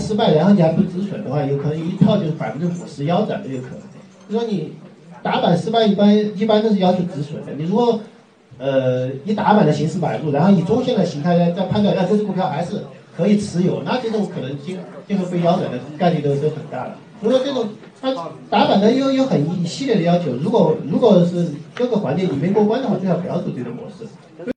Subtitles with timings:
[0.00, 3.80] 失败，然后你还不止损的话，有可能一套就是百分之五十腰斩都有可能。
[4.28, 4.72] 就说你
[5.22, 7.52] 打板失败，一般一般都是要求止损的。
[7.58, 8.00] 你如果
[8.58, 12.82] 呃以打板的形式买入，然后以中线的形态来再判断，那这只股票还是
[13.16, 16.96] 可以持有，那这种可能性就是被腰斩的概率都都很大了。
[17.20, 17.68] 所以说这种
[18.00, 18.14] 它
[18.48, 24.52] 打板的又有很一系列的要求，如果如果是各个环节你没过关的话，最好不要走这种模式。